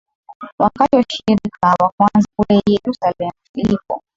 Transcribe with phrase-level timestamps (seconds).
[0.59, 4.03] wakati wa ushirika wa kwanza kule Yerusalemu Filipo